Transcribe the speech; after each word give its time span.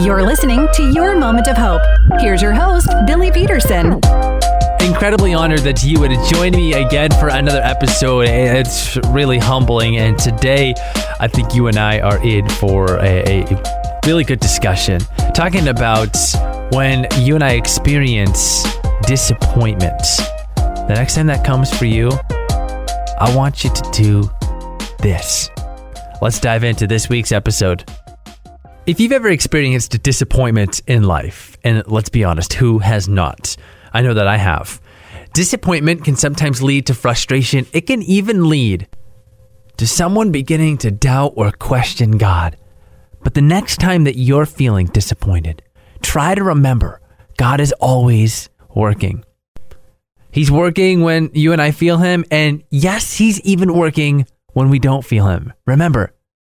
You're 0.00 0.22
listening 0.22 0.68
to 0.74 0.92
Your 0.92 1.16
Moment 1.16 1.48
of 1.48 1.56
Hope. 1.56 1.82
Here's 2.20 2.40
your 2.40 2.52
host, 2.52 2.88
Billy 3.04 3.32
Peterson. 3.32 3.94
Incredibly 4.80 5.34
honored 5.34 5.60
that 5.60 5.82
you 5.82 5.98
would 5.98 6.12
join 6.32 6.52
me 6.52 6.74
again 6.74 7.10
for 7.18 7.28
another 7.28 7.60
episode. 7.60 8.28
It's 8.28 8.96
really 9.08 9.38
humbling. 9.38 9.96
And 9.96 10.16
today, 10.16 10.74
I 11.18 11.26
think 11.26 11.52
you 11.52 11.66
and 11.66 11.76
I 11.76 11.98
are 11.98 12.24
in 12.24 12.48
for 12.48 12.98
a, 13.00 13.42
a 13.42 14.00
really 14.06 14.22
good 14.22 14.38
discussion. 14.38 15.00
Talking 15.34 15.66
about 15.66 16.16
when 16.70 17.08
you 17.18 17.34
and 17.34 17.42
I 17.42 17.54
experience 17.54 18.62
disappointment. 19.02 20.00
The 20.54 20.94
next 20.94 21.16
time 21.16 21.26
that 21.26 21.44
comes 21.44 21.76
for 21.76 21.86
you, 21.86 22.12
I 23.18 23.34
want 23.34 23.64
you 23.64 23.70
to 23.70 23.90
do 23.92 24.30
this. 25.00 25.50
Let's 26.22 26.38
dive 26.38 26.62
into 26.62 26.86
this 26.86 27.08
week's 27.08 27.32
episode. 27.32 27.84
If 28.88 29.00
you've 29.00 29.12
ever 29.12 29.28
experienced 29.28 30.02
disappointment 30.02 30.80
in 30.86 31.02
life, 31.02 31.58
and 31.62 31.86
let's 31.88 32.08
be 32.08 32.24
honest, 32.24 32.54
who 32.54 32.78
has 32.78 33.06
not? 33.06 33.54
I 33.92 34.00
know 34.00 34.14
that 34.14 34.26
I 34.26 34.38
have. 34.38 34.80
Disappointment 35.34 36.04
can 36.04 36.16
sometimes 36.16 36.62
lead 36.62 36.86
to 36.86 36.94
frustration. 36.94 37.66
It 37.74 37.82
can 37.82 38.02
even 38.04 38.48
lead 38.48 38.88
to 39.76 39.86
someone 39.86 40.32
beginning 40.32 40.78
to 40.78 40.90
doubt 40.90 41.34
or 41.36 41.52
question 41.52 42.12
God. 42.12 42.56
But 43.22 43.34
the 43.34 43.42
next 43.42 43.76
time 43.76 44.04
that 44.04 44.16
you're 44.16 44.46
feeling 44.46 44.86
disappointed, 44.86 45.62
try 46.00 46.34
to 46.34 46.42
remember 46.42 47.02
God 47.36 47.60
is 47.60 47.72
always 47.72 48.48
working. 48.74 49.22
He's 50.32 50.50
working 50.50 51.02
when 51.02 51.28
you 51.34 51.52
and 51.52 51.60
I 51.60 51.72
feel 51.72 51.98
Him, 51.98 52.24
and 52.30 52.64
yes, 52.70 53.18
He's 53.18 53.38
even 53.42 53.74
working 53.74 54.26
when 54.54 54.70
we 54.70 54.78
don't 54.78 55.04
feel 55.04 55.26
Him. 55.26 55.52
Remember, 55.66 56.14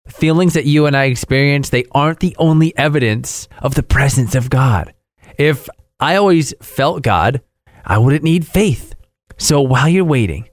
feelings 0.08 0.54
that 0.54 0.66
you 0.66 0.86
and 0.86 0.96
I 0.96 1.04
experience, 1.04 1.68
they 1.68 1.84
aren't 1.92 2.20
the 2.20 2.36
only 2.38 2.76
evidence 2.76 3.48
of 3.62 3.74
the 3.74 3.82
presence 3.82 4.34
of 4.34 4.50
God. 4.50 4.92
If 5.38 5.68
I 6.00 6.16
always 6.16 6.54
felt 6.60 7.02
God, 7.02 7.42
I 7.84 7.98
wouldn't 7.98 8.24
need 8.24 8.46
faith. 8.46 8.94
So 9.36 9.60
while 9.60 9.88
you're 9.88 10.04
waiting, 10.04 10.48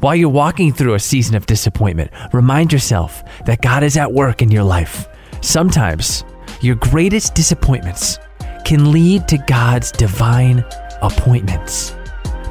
while 0.00 0.14
you're 0.14 0.28
walking 0.28 0.72
through 0.72 0.94
a 0.94 1.00
season 1.00 1.34
of 1.34 1.46
disappointment, 1.46 2.10
remind 2.32 2.72
yourself 2.72 3.22
that 3.46 3.62
God 3.62 3.82
is 3.82 3.96
at 3.96 4.12
work 4.12 4.42
in 4.42 4.50
your 4.50 4.62
life. 4.62 5.08
Sometimes 5.40 6.24
your 6.60 6.76
greatest 6.76 7.34
disappointments 7.34 8.18
can 8.64 8.92
lead 8.92 9.26
to 9.28 9.38
God's 9.38 9.90
divine 9.90 10.64
appointments. 11.02 11.96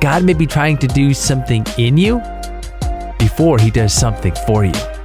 God 0.02 0.24
may 0.24 0.34
be 0.34 0.46
trying 0.46 0.78
to 0.80 0.88
do 0.88 1.14
something 1.14 1.66
in 1.78 1.98
you 1.98 2.22
before 3.20 3.60
he 3.60 3.72
does 3.72 3.94
something 3.94 4.34
for 4.46 4.66
you. 4.66 4.97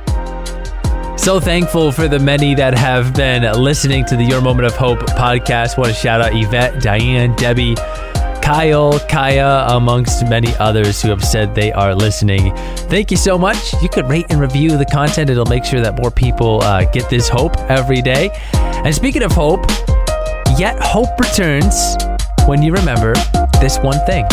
So 1.23 1.39
thankful 1.39 1.92
for 1.92 2.09
the 2.09 2.19
many 2.19 2.56
that 2.56 2.77
have 2.77 3.15
been 3.15 3.45
listening 3.53 4.05
to 4.06 4.17
the 4.17 4.25
Your 4.25 4.41
Moment 4.41 4.67
of 4.67 4.75
Hope 4.75 4.98
podcast. 4.98 5.79
Want 5.79 5.91
to 5.91 5.95
shout 5.95 6.20
out 6.20 6.34
Yvette, 6.34 6.83
Diane, 6.83 7.37
Debbie, 7.37 7.77
Kyle, 8.42 8.98
Kaya, 9.09 9.67
amongst 9.69 10.27
many 10.27 10.53
others 10.56 11.01
who 11.01 11.11
have 11.11 11.25
said 11.25 11.55
they 11.55 11.70
are 11.75 11.95
listening. 11.95 12.53
Thank 12.89 13.12
you 13.12 13.17
so 13.17 13.39
much. 13.39 13.73
You 13.81 13.89
could 13.89 14.09
rate 14.09 14.27
and 14.31 14.41
review 14.41 14.77
the 14.77 14.84
content, 14.84 15.31
it'll 15.31 15.45
make 15.47 15.64
sure 15.64 15.81
that 15.81 15.97
more 15.97 16.11
people 16.11 16.61
uh, 16.61 16.91
get 16.91 17.09
this 17.09 17.29
hope 17.29 17.57
every 17.70 18.03
day. 18.03 18.31
And 18.53 18.92
speaking 18.92 19.23
of 19.23 19.31
hope, 19.31 19.64
yet 20.59 20.77
hope 20.83 21.17
returns 21.20 21.97
when 22.48 22.64
you 22.64 22.73
remember 22.73 23.14
this 23.61 23.79
one 23.79 24.05
thing. 24.07 24.27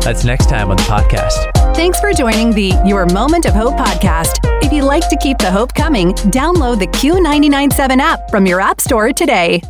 That's 0.00 0.24
next 0.24 0.48
time 0.48 0.70
on 0.70 0.78
the 0.78 0.82
podcast. 0.84 1.65
Thanks 1.76 2.00
for 2.00 2.10
joining 2.10 2.52
the 2.52 2.72
Your 2.86 3.04
Moment 3.04 3.44
of 3.44 3.52
Hope 3.52 3.74
podcast. 3.74 4.38
If 4.64 4.72
you'd 4.72 4.86
like 4.86 5.10
to 5.10 5.16
keep 5.16 5.36
the 5.36 5.50
hope 5.50 5.74
coming, 5.74 6.12
download 6.32 6.78
the 6.78 6.86
Q997 6.86 7.98
app 7.98 8.30
from 8.30 8.46
your 8.46 8.62
App 8.62 8.80
Store 8.80 9.12
today. 9.12 9.60